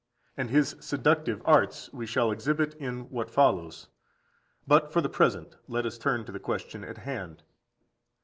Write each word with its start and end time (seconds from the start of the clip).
And 0.35 0.49
his 0.49 0.75
seductive 0.79 1.43
arts 1.45 1.93
we 1.93 2.07
shall 2.07 2.31
exhibit 2.31 2.73
in 2.73 3.01
what 3.11 3.29
follows. 3.29 3.87
But 4.65 4.91
for 4.91 4.99
the 4.99 5.09
present 5.09 5.57
let 5.67 5.85
us 5.85 5.99
turn 5.99 6.25
to 6.25 6.31
the 6.31 6.39
question 6.39 6.83
in 6.83 6.95
hand. 6.95 7.43